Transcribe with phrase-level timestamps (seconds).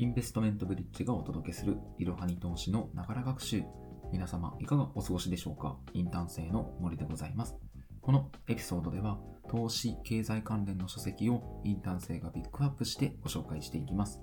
[0.00, 3.64] インベストメントブリッジがお届けするいろはに投資のながら学習。
[4.12, 5.76] 皆様いかがお過ごしでしょうか？
[5.92, 7.56] インターン生の森でございます。
[8.00, 9.18] このエピソードでは
[9.50, 14.20] 投資経済関連の書籍をインターン生がピックアップしてご紹介していきます。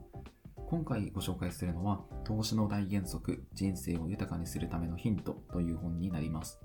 [0.70, 6.58] 今回ご紹介するのは投資の大原則人生を豊かにするためのヒントという本になります。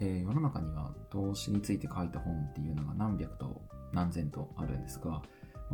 [0.00, 3.62] えー、世の中には投資について書いた本っていうのが何百と
[3.92, 5.22] 何千とあるんですが、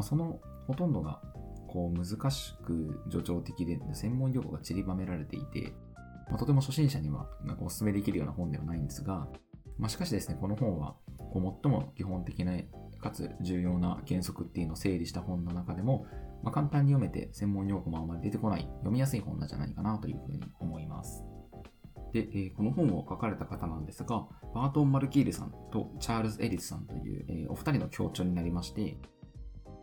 [0.03, 1.23] そのほとんどが
[1.69, 5.73] こう難しく助長的で専門用語が散りばめられていて、
[6.29, 9.29] まあ、とても初心者にはなんかお勧めできるような本ではないんですが、
[9.79, 12.53] まあ、しかしですね、この本はこう最も基本的な
[13.01, 16.07] かつ重要な原則っていうのを整理した本の中でも、
[16.43, 21.23] まあ、簡単に読めて専門用語もあまり出てこない読みやすい本なんじゃないかなというふうに思います。
[22.13, 28.97] で、えー、この本を書かれた方なんですが、バートン・マルキールさんとチャールズ・エリスさんという、えー、お二人の協調になりまして、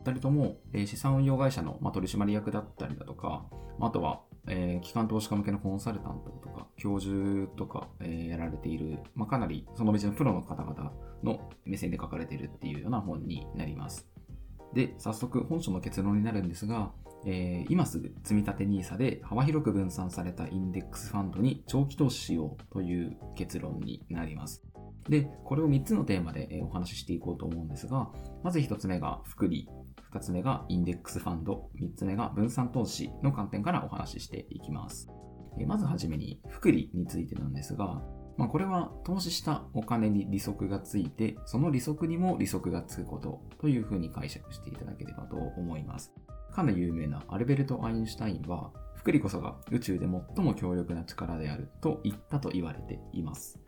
[0.06, 3.48] 二人とも、え、資産運用会社の、ま、取締役だったりだとか、
[3.82, 14.08] あとは、えー、機関投資家向けのコンサルタントとか、教授とか、えー、やられている、まあ、かなりその道のプロの方々の目線で書かれているっていうような本になります。
[14.76, 16.92] で、早速本書の結論になるんですが、
[17.26, 24.62] えー、今すぐ積立 NISA で幅広く分散されたインデックスファンドに長期投資しようという結論になります。
[25.10, 28.12] で、これを3つのテーマでお話ししていこうと思うんですが、
[28.44, 29.68] まず1つ目が福利、
[30.16, 35.10] 2つ目がインデックスファンド、3つ目が分散投資の観点からお話ししていきます。
[35.68, 38.02] まずはじめに福利についてなんですが、
[38.38, 46.14] まあ、これは投資したお金に利息がついて、その利息にも利息がつくことというふうに解釈していただければと思います。
[46.54, 53.60] かの有名なアルベルト・アインシュタインは、福利こそが宇宙で最も強力な力であると言ったと言われています。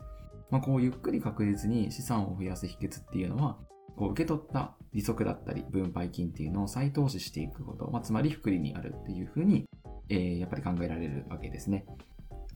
[0.50, 3.58] まあ、こうゆっくり確実に資産を増やす秘訣っていうのは、
[3.96, 9.66] こう受け取った利息だったり分配金っていうのを再投資していくこと、まあ、つまり福利にあるっていうふうに、
[10.08, 11.84] えー、やっぱり考えられるわけですね。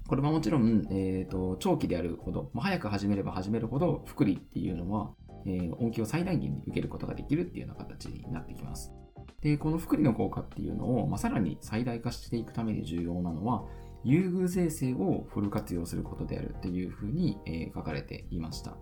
[0.08, 5.12] これはもちろん、えーと、長期であるほど、まあ、早く始めれば始めるほど福利っていうのは、
[5.46, 8.92] えー、恩恵を最大限に受けることができるっていうような形になってきます。
[9.40, 13.64] で、この福利の効果っていうのを、まあ、さらに最大化していくために重要なのは、
[14.04, 18.76] 優遇税制をフル活用することであるっていうふうに、えー、書かれていました。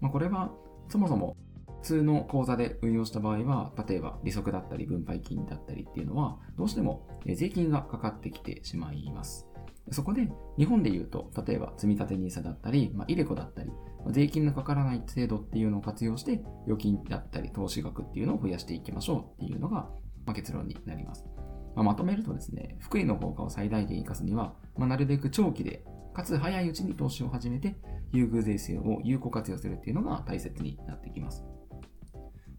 [0.00, 0.50] まあ、これは
[0.88, 1.36] そもそも
[1.82, 9.48] 普通の口座で運用した場合は、例えば利息だったり分配金だったりっていうのは、どうしても税金がかかってきてしまいます。
[9.90, 13.72] そこで日本で言うと、例えば積立 NISA だったり、まあ、イデコだったり、
[14.10, 19.88] 税金のかからない制度っていうのを活用して、預金だったり投資額っていうのを増やしていきましょうっていうのが、
[20.24, 21.24] まあ、結論になります。
[21.74, 27.76] まあ、まとめるとですね、福利の効果を最大限活かすには、まあ、なるべく長期で、かつ早いうちに投資を始めて、
[28.12, 31.42] 優遇税制を有効活用するっていうのが大切になってきます。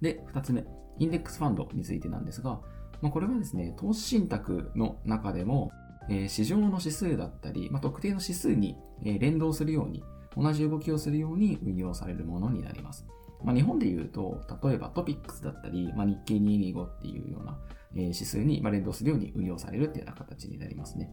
[0.01, 0.65] で、2つ目、
[0.99, 2.61] インデックスファンドについてなんですが、
[3.01, 5.71] まあ、これはですね、投資信託の中でも、
[6.09, 10.03] えー、市場の指数だったり、まあ、特定の指数に、え、連動するように、
[10.35, 13.05] 同じ動きをするように運用されるものになります。
[13.43, 17.57] まあ、日本で言うと、例えばトピックスだったり、まあ、日経225っていうような、
[17.93, 21.11] 指数に連動するように運用されるっていうような形になりますね。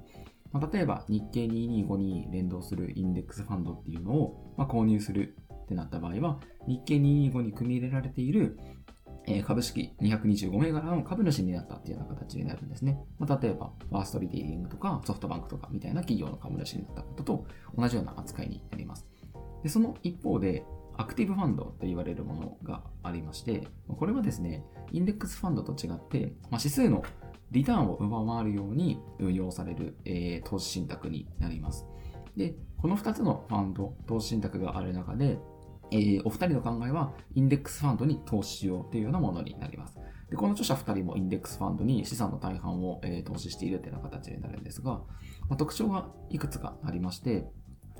[0.52, 8.58] まあ、例えば日経225に連動するインデックスファンドっていうのを、まあ、購入するってなった場合は、日経225に組み入れられている
[9.46, 12.98] 株式225銘柄の株主になったっていうような形になるんですね。
[13.18, 17.46] まあ、例えば、ファーストリテイリングとかソフトバンクとかみたいな企業の株主になったことと
[17.76, 19.06] 同じような扱いになります。
[19.62, 20.64] でその一方で、
[20.96, 27.02] アクティブファンドと言われるものがありまして、これはですね、インデックスファンドと違って、まあ、指数の
[27.50, 31.86] リターンを上回るように運用される、えー、投資信託になります。
[32.36, 35.38] で、この2つのファンド、投資信託がある中で、
[35.90, 39.98] えー、お二人の考えは、インデックスファンドに投資しようというようなものになります。
[40.30, 47.46] でこの著者2人もインデックスファンドに資産の大半を、えー、投資しているというような形になるんですが、まあ、特徴がいくつかありまして、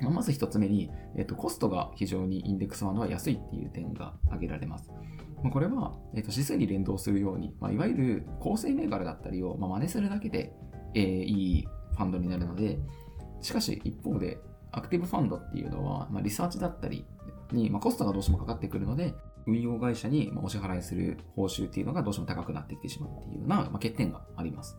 [0.09, 4.91] まず一つ目に、えーと、コストが非常にインデックスファンドは安いっていう点が挙げられます。
[5.43, 10.53] ま、これは、えーと、指数に連動するように、まあ、いわゆる構成銘柄だったりを、まあ、真似するだけで、
[10.95, 12.79] えー、いいファンドになるので、
[13.41, 14.39] しかし一方で、
[14.73, 17.05] アクティブファンドっていうのは、まあ、リサーチだったり
[17.53, 19.15] に、まあ、コストがどうしてもかかってくるので、
[19.47, 24.77] 運用会社にお支払いする報酬っていうのがどうしても高くなってきてしまうっていうような、ま、欠点があります。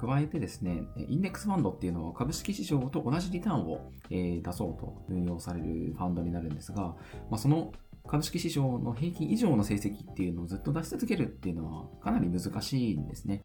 [0.00, 6.82] 加えてですね、インデックスファンドっていうのは株式市場と同じリターンを、出そうと運用されるファンドになるんですが、
[7.30, 7.72] まあ、その
[8.06, 13.42] 株式市場の平均以上の成績っていうのをずっと出し続けるっていうのはかなり難しいんですね。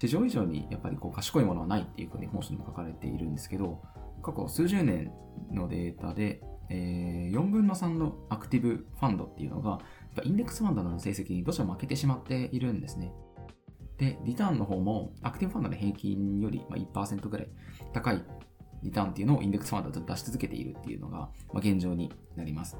[0.00, 3.82] 市場以上にやっぱりこう賢いものはないっていうふうに本書にも書かれているんですけど、
[4.22, 5.12] 過去数十年
[5.52, 9.78] のデータで、えー、4分の3のアクティブファンドっていうのが、
[10.24, 13.12] インデックスファンドの成績にどうしても負けてしまっているんですね。
[14.00, 17.48] で、リターンの方もアクティブファンドの平均より1%ぐらい
[17.92, 18.24] 高い
[18.82, 22.78] リターンっていうのをインデックスファンドと出し続けているっていうのが現状になります。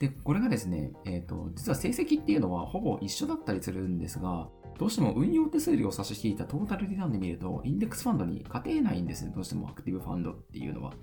[0.00, 10.94] で、これがですね、えっ、ー、と、実は成績っていうのはほぼ一緒だったりするんですが、どうしても運用手数料を差し引いたトータルリターンで見ると、インデックスファンドに勝てないんですね、どうしてもアクティブファンドっていうのは。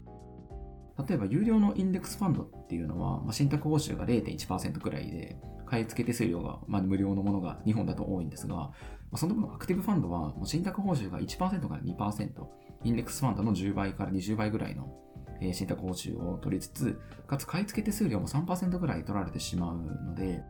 [1.08, 8.72] 例えば、有料のインデックスファンドっていうのは、まあ、信託報酬が0.1%くらいで、買い付け手数料が、まあ、無料のものが日本だと多いんですが、ま
[9.14, 12.48] あ、その分アクティブファンドは、信託報酬が1%から2%、
[12.84, 14.94] インデックスファンドの10倍から20倍ぐらいの
[15.42, 20.44] え信託報酬を取りつつ、かつ買い付け手数料も3%ぐらい取られてしまうので、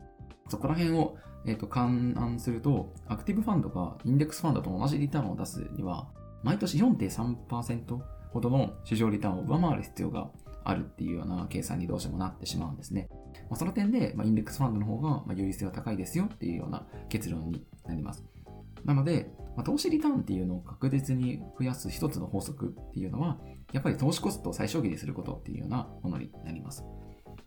[0.48, 6.08] そこら辺を、えーと、勘案すると、アクティブファンドがインデックスファンドと同じリターンを出すには、
[6.44, 8.00] 毎年4.3%
[8.32, 10.30] ほどの市場リターンを上回る必要が
[10.64, 13.10] あるっていうような計算にどうしてもなってしまうんですね。
[13.50, 18.24] まあ、その点で、まあ、インデックスファンドの方が有利性は高いですよっていうような結論になります。
[18.86, 23.40] なので、まあ、投資リターンっていうのを確実に増やす一つの法則っていうのは、
[23.74, 26.84] やっぱり投資コストを最小限にすることっていうようなものになります。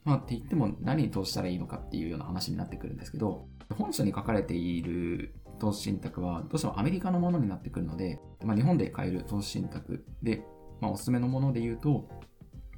[0.05, 3.47] まあ、って言っても何に投資したらいいのかっていうような話になってくるんですけど、
[3.77, 10.43] 本書に書かれている投資信託はどうしてもアメリカのものになってくるので、まあ、日本で買える投資信託で、
[10.81, 12.09] まあ、おすすめのもので言うと、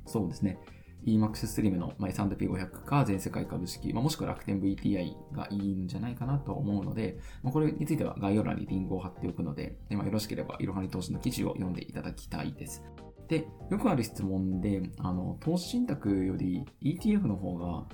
[0.04, 0.58] そうですね、
[1.06, 12.82] EMAX スリムの S&P500 か全世界株式、まあ、もしくは楽天 VTI がいいんじゃないかなと思うので、まあ、これについては概要欄にリンクを貼っておくので、まあ、よろしければいろはに投資の記事を読んでいただきたいです。
[13.28, 17.86] で、よくある質問で、あの投資信託より ETF の方が、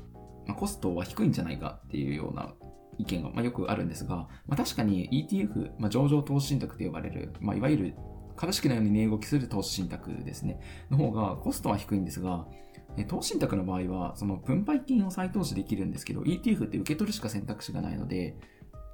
[0.47, 2.55] ま、コストは低いんじゃないかっていうような
[2.99, 7.95] 意見が、まあ、よくあるんですが、まあ、確かに ETF、まあ、上場投資信託と呼ばれる、まあ、いわゆる
[8.39, 12.47] 株式のように値動きする投資信託ですね、の方がコストは低いんですが、
[13.09, 18.37] 投資信託の場合は、その分配金を再投資できるんですけど、ETF って受け取るしか選択肢がないので、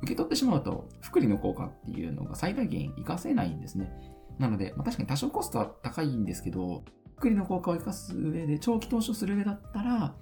[0.03, 3.93] 受け取ってしまうと、福利の効果っていうのが最大限活かせないんですね。
[4.39, 6.83] なので、まあ、確かに多少コストは高いんですけど、
[7.17, 10.15] 福利の効果を生かす上で、長期投資をする上だったら、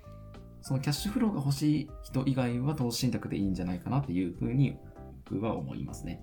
[0.60, 4.76] そのキャッシュフローが欲しい人以外は投資信託でいいんじゃないかなっていうふうに
[5.24, 6.22] 僕は思いますね。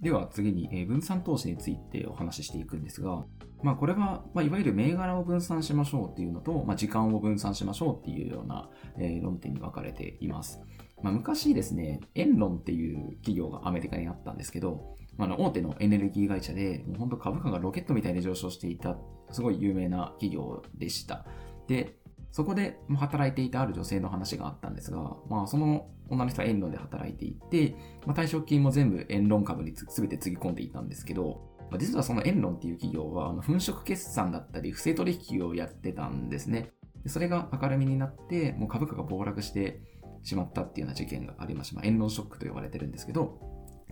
[0.00, 3.24] では次に、え分散投資についてお話ししていくんですが、
[3.62, 8.68] まあ、これは、まあ、いわゆる銘柄を分散しましょうっていうのと、まあ、時間を分散しましょうっていうような、
[8.98, 10.60] え論点に分かれています。
[11.02, 18.98] まあ、昔ですね、エンロンっていう企業がアメリカにあったんですけど、まあ、大手のエネルギー会社で、もう本当株価がロケットみたいに上昇していた、
[19.30, 21.24] すごい有名な企業でした。
[21.66, 21.96] で、
[22.34, 24.98] そこで働いていたある女性の話があったんですが、
[25.30, 27.76] まあ、その女の人はエンロンで働いていて、
[28.06, 36.72] まあ、退職金も全部エンロン株に全てつぎ込んでいたんですけど、まあ、実はそのエンロンっていう企業は、粉飾決算だったり、不正取引をやってたんですね。
[37.06, 39.80] それが明るみになって、もう株価が暴落して
[40.24, 41.76] しまったっていうような事件がありました。
[41.76, 43.38] まあ、エンロンショックと呼ばれてるんですけど、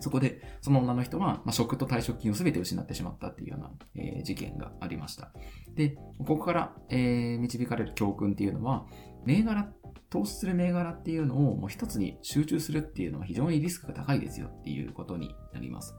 [0.03, 5.31] そこで、その女の人は、まあ、職と退職金を全て失ってしまったっていうような、えー、事件がありました。
[5.75, 8.85] で、ここから、えー、導かれる教訓っていうのは、
[9.25, 9.71] 銘柄、
[10.09, 15.95] 投資する銘柄っていうのをもう一つに集中するっていうのは非常にリスクが高いですよっていうことになります。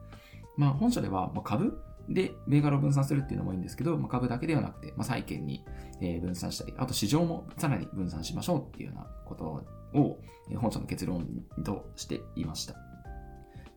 [0.59, 1.81] まあ、本書では、まあ、株
[2.11, 5.65] で銘柄を分散するっていうのもいいんですけど、まあ、株だけではなくて、まあ、債券に、
[6.03, 9.45] え分散したり、あと市場もさらに分散しましょうっていうようなこと
[9.99, 10.21] を、
[10.57, 11.27] 本書の結論
[11.65, 12.75] としていました。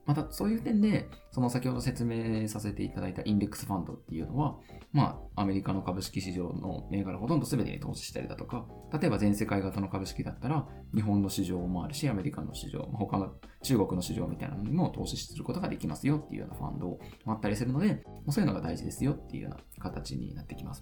[0.08, 4.56] また、そういう点で、その先ほど説明させていただいたインデックスファンドっていうのは、
[4.94, 20.82] まあ、アメリカの株式市場の銘柄ほとんど全てに投資したりだとか、例えば全世界型の株式だったら、日本の市場もあるし、アメリカの市場、他の中国の市場みたいなのにも投資することができますよっていうようなファンドもあったりするので、そういうのが大事ですよっていうような形になってきます。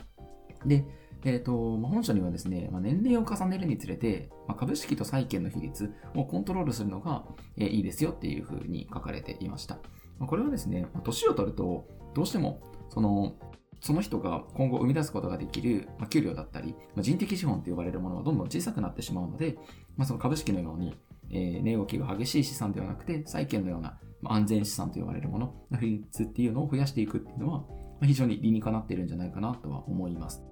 [0.65, 0.85] で、
[1.25, 7.25] え、ー、と、まあ、本書にはですね、まあ、年齢を重ねるにつれて、まあ、株式と債券の比率をコントロールするのが、
[7.57, 9.75] えー、いいですよっていうふうに書かれていました。
[10.19, 13.35] まあ、これはですね、まあ、年を取ると、どうしても、その、
[13.81, 19.57] その人が今後生み出すことができる、まあ、給料だったり、まあ、人的資本と呼ばれるものはどんどん小さくなってしまうので、
[19.97, 20.95] まあ、その株式のように、
[21.31, 27.67] えー、値動きが激しい資産ではなくて、債券のような、まあ、安全資産と呼ばれるものの比率っていうのを増やしていくっていうのは、ま
[28.03, 30.43] あ、非常に理にかなっているんじゃないかなとは思います。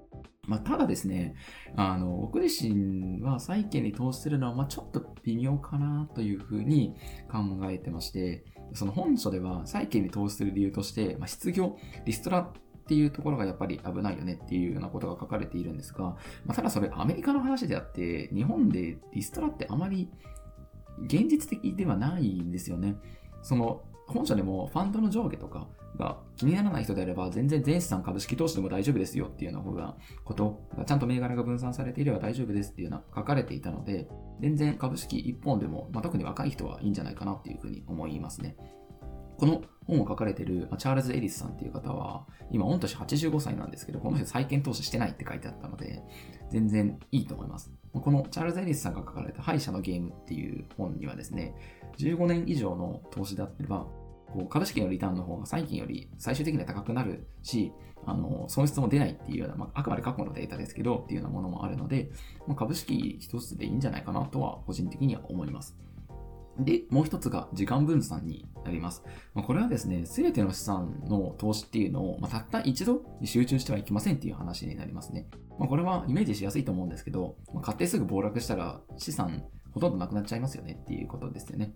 [0.45, 1.35] まあ、ただですね、
[1.75, 6.95] あの、僕自身は債券に投資するのは、まあ、ちょっと微妙かなというふうに
[7.31, 7.39] 考
[7.71, 12.51] えてまして、その本書では債券に投資する理由として、まあ、失業、リストラっ
[12.85, 16.17] ていうところがやっぱり危ないよねっていうようなことが書かれているんですが、ま
[16.49, 20.09] あ、ただそれアメリカの話であって、日本でリストラってあまり
[21.05, 22.97] 現実的ではないんですよね。
[23.41, 25.67] その本社でもファンドの上下とか
[25.97, 34.07] が気にならない人であれば、全然全資産株式投資でも大丈夫ですよっていうような方がことが、ちゃんと銘柄が分散されていれば大丈夫ですっていうような書かれていたので、
[34.41, 38.57] 全然株式1本でも、まあ、特に若い人はいいんじゃないかなっていうふうに思いますね。
[39.43, 46.01] この本を書かれているチャールズ・エリスさんっていう方は、今、御年85歳なんですけど、この人再建投資してないって書いてあったので、
[46.49, 47.69] 全然いいと思います。
[47.91, 51.55] このチャールズ・エリスさんが書かれた敗者のゲームっていう本にはですね、
[51.97, 53.85] 15年以上の投資であってば、
[54.31, 57.73] こう株式のリターンの方が債金より最終的には高くなるし、
[58.05, 62.11] あの損失も出ないっていうような、まあ、あくまで過去のデータですけど、っていうようなものもあるので、
[62.47, 65.75] まあ、株式一つでいいんじゃないかなとは個人的には思います。
[66.59, 69.03] で、もう一つが時間分散になります。
[69.33, 75.27] まあ、これはですね、すべての資産の投資っていうのを、まあ、たった一度に集中してはいけませんっていう話になりますね。
[75.59, 79.43] まあ、これはイメージしやすいと思うんですけど、まあ、買ってすぐ暴落したら資産
[79.73, 81.73] ほとんどなくなっちゃいますよねっていうことですよね。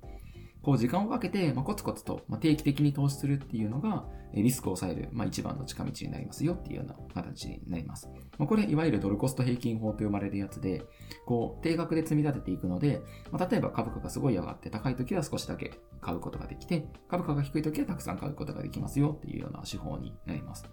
[0.68, 8.10] こう時間をかけて、ま、コツコツと、ま、定期的に投資するっていうのが、リスクを抑える、まあ、一番の近道になりますよっていうような形になります。
[8.38, 10.84] ま、これ、いわゆるドルコスト平均法と呼ばれるやつで、
[11.26, 15.72] こう、定額で積み立てていくので、ま、例えば株価がすごい上がって高い時は少しだけ
[16.02, 20.66] 買うことができて、株価が低い時はたくさん買うことができますよっていうような手法になります。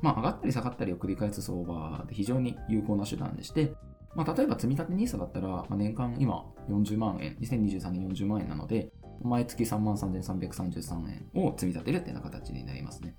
[0.00, 3.74] まあ、上がったり下がったりを繰り返す相場で非常に有効な手段でして、
[4.14, 8.90] まあ、例えば積み立て NISA だったら、まあ、年間今40万円、2023年40万円なので、
[9.24, 13.16] 毎月33,333円を積み立てるっていうような形になりますね。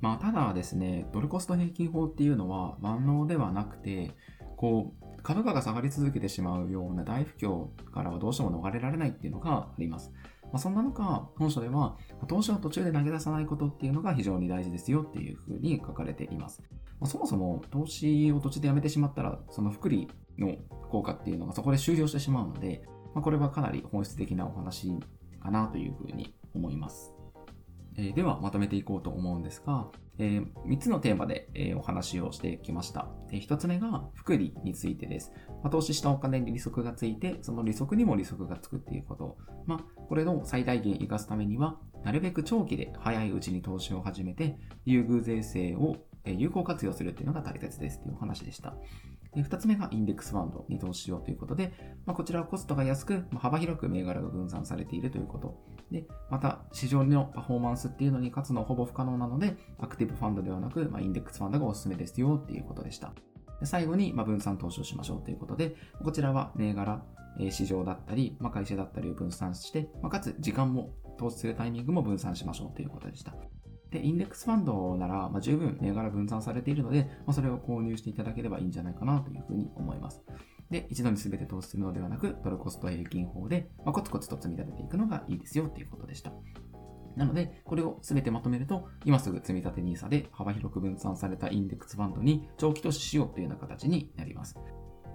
[0.00, 4.12] まあ、ただですね、ドルコスト平均法っていうのは万能ではなくて、
[4.56, 10.12] こう、株価が下がり続けてしまうような大不況からはどうしても逃れられないっていうのがあります。
[10.44, 11.96] まあ、そんな中、本書では、
[12.28, 16.62] 投資を途中で投げ出さないことっていうのが非常に大事ですよっていうふうに書かれています。
[17.00, 20.54] まあ、そもそも投資を途中でやめてしまったら、その福利の
[20.90, 22.82] 効果っていうのがそこで終了してしまうので、
[23.14, 24.92] まあ、これはかなり本質的なお話
[25.46, 27.14] かなというふうに思います。
[27.98, 29.88] えー、ではまとめていこうと思うんですが、
[30.18, 33.08] えー、3つのテーマで、えー、お話をしてきました。
[33.32, 35.32] え1つ目が福利についてです。
[35.62, 39.38] まあ、投資したお金に利息がついて、その利息にも利息がつくっていうこと。
[39.66, 45.96] まあ、これの最大限活かすためには、なるべく長期で早いうちに投資を始めて、優遇税制を
[46.32, 48.74] 有効活用するっていうのが大切ですっていうお話でした。
[49.34, 51.72] で2つ目がインデックスファンドに投資しようということで、
[52.06, 55.62] まあ、こちらはコストが安く、まあ、幅広く銘柄が分散されているということ。
[55.90, 63.12] で、また市場のパフォーマンスっていうのに勝つのはほぼ不可能なので、アクティブファンドではなく、まあ、インデックスファンドがおすすめですよっていうことでした。
[63.60, 67.02] で最後に、ま分散投資をしましょうということで、こちらは銘柄、
[67.50, 73.34] 市場だったり、ま会社だったりを分散して、まかつ時間も投資するタイミングも分散しましょうということでした。
[73.96, 80.22] で、インデックスファンドなら、まあ、十分銘柄分散されているので、まあ、それを購入していただければいいんじゃないかなというふうに思います。
[80.70, 86.32] で、一度に全て投資するのではなく、ドルコスト平均法で、まあ、コツコツと積み立てていくのがいいですよということでした。
[87.16, 94.56] なので、これを全てまとめると、今すぐ積み立て NISA で幅広く分散されたインデックスファンドに長期投資しようというような形になります。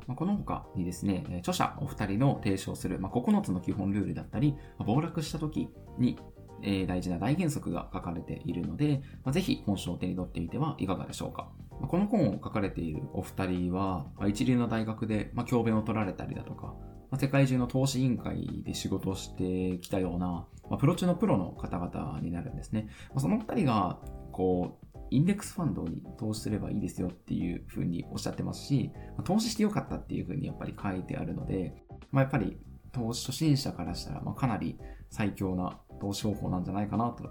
[0.08, 5.70] まこの他にですね、著者お二人の提唱する、ま9つの基本ルールだったり、暴落した時
[6.00, 6.18] に
[6.64, 11.52] えー、大事な大原則が書かれているので、まあ、ぜひ本書を手に取ってみてはいかがでしょうか。
[11.80, 16.76] まあ、この本を書かれているお二人は、まあ、一流の大学で、ま教鞭を取られたりだとか、
[17.10, 22.88] ま世界中の投資委員会で仕事をしてきたような、まプロ中のプロの方々になるんですね。
[23.14, 24.00] まその二人が、
[24.32, 28.92] こう、インデックスファンドに投資すればいいですよっていうふうにおっしゃってますし、
[29.26, 31.76] 投資してよかったっていうふうにやっぱり書いてあるので、
[32.12, 32.58] まあ、やっぱり
[32.94, 37.30] 投資初心者からしたら、まかなり最強な投資方法なんじゃないかなと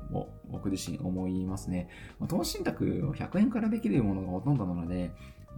[0.48, 1.88] 僕自身思いますね。
[2.28, 5.10] 投資信託を100円からできるものがほとんどなので、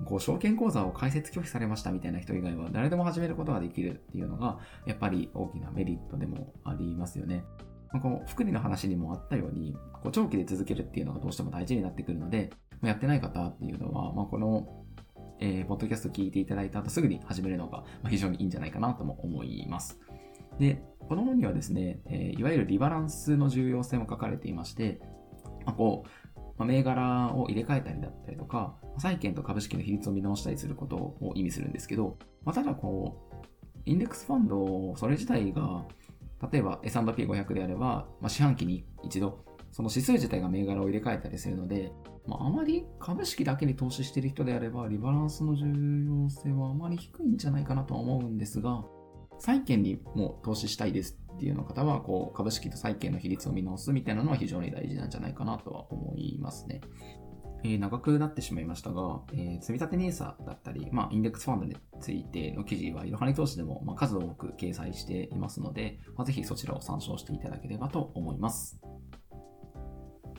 [0.07, 7.45] こう証券口座を開設拒否されましたみたいな人以外は誰でも始めることができるっていうのがやっぱり大きなメリットでもありますよね。
[8.00, 12.50] この福利の話にもあったように、こう長期で続けるっていうのがどうしても大事になってくるので、
[12.83, 14.66] やってない方っていうのは、まあ、この、
[15.40, 20.00] えー、ポッドキャスト聞いていただいた後すぐに始めるのが非常にいいんじゃないかなとも思います。
[20.59, 25.00] で、この本にはですね、え、いわゆるリバランスの重要性も書かれていまして、
[25.66, 35.85] まあ、こう、まあ、銘柄を入れ替えたりだったりとか、債券と株式の比率を見直したりすることを意味するんですけど、まあ、ただこう、インデックスファンド、それ自体が、
[36.50, 41.92] 例えば S&P500 であれば、まあ、四半期に一度、その指数自体が銘柄を入れ替えたりするので、
[42.26, 45.66] まあ、あまり株式だけに投資している人であれば、リバランスの重
[46.04, 48.85] 要性はあまり低いんじゃないかなとは思うんですが、
[49.42, 56.80] 債券にも投資したいですっていうの方は、こう、株式と債券の比率を見直すみたいなのは非常に大事なんじゃないかなとは思いますね。
[57.64, 68.78] えー、長くなってしまいましたが、えー、積立 NISA だったり、まあ、インデックスファンドについての記事は、いろはに投資でも、まあ、数多く掲載していますので、まあ、ぜひそちらを参照していただければと思います。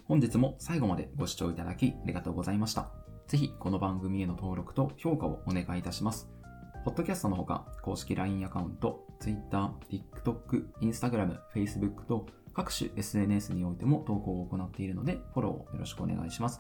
[0.06, 2.90] 本日も最後までご視聴いただきありがとうございました。
[3.28, 6.43] ぜひこの番組への登録と評価をお願いいたします。
[6.84, 16.60] ポッドキャストのほか、公式 LINE アカウント、Twitter、TikTok、Instagram、Facebook と各種 SNS においても投稿を行っているので、フォローをよろしくお願いします。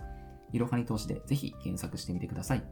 [0.53, 2.63] いろはに投資でぜひ検索してみてください。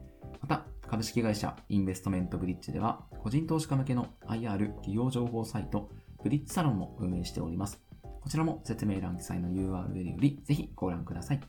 [0.41, 5.89] また、株式会社インベストメントブリッジでは、個人投資家向けの IR 企業情報サイト、
[6.23, 7.81] ブリッジサロンも運営しております。
[8.21, 11.41] こちらも説明欄記載の URL よりぜひご覧ください。